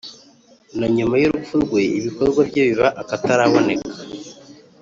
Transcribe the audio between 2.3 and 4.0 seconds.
bye biba akataraboneka.